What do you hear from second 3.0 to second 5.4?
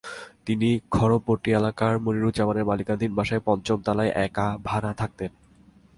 বাসার পঞ্চম তলায় একা ভাড়া থাকতেন।